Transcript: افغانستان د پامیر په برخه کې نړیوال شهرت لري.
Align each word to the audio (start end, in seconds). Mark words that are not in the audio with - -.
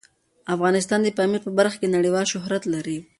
افغانستان 0.55 0.99
د 1.03 1.07
پامیر 1.17 1.41
په 1.45 1.51
برخه 1.57 1.77
کې 1.81 1.93
نړیوال 1.95 2.25
شهرت 2.33 2.63
لري. 2.73 2.97